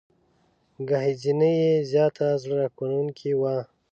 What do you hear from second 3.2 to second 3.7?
وه.